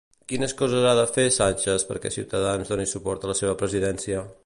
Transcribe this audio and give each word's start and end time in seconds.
Quines 0.31 0.53
coses 0.61 0.87
ha 0.91 0.93
de 0.99 1.03
fer 1.17 1.27
Sánchez 1.35 1.87
perquè 1.91 2.13
Ciutadans 2.17 2.75
doni 2.75 2.91
suport 2.97 3.29
a 3.29 3.33
la 3.35 3.41
seva 3.45 3.59
presidència? 3.65 4.31